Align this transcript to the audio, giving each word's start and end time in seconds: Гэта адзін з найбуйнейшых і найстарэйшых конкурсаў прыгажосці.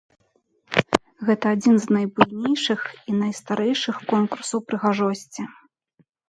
Гэта 1.27 1.45
адзін 1.55 1.75
з 1.83 1.95
найбуйнейшых 1.97 2.79
і 3.13 3.19
найстарэйшых 3.19 3.95
конкурсаў 4.15 4.59
прыгажосці. 4.71 5.41